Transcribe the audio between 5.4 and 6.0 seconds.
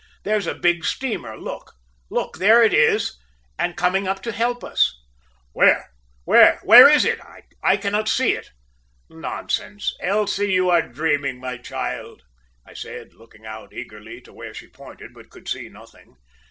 "`Where?